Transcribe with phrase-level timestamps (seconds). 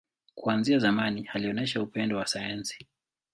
[0.35, 2.87] Kuanzia zamani, alionyesha upendo wa sayansi.